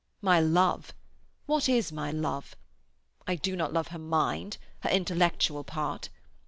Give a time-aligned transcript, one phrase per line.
[0.19, 2.55] My love—what is my love?
[3.27, 6.09] I do not love her mind, her intellectual part.